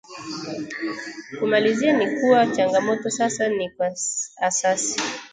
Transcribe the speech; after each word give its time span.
Kumalizia 1.39 1.97
ni 1.97 2.19
kuwa 2.19 2.47
changamoto 2.47 3.09
sasa 3.09 3.47
ni 3.49 3.69
kwa 3.69 3.87
asasi 4.37 5.01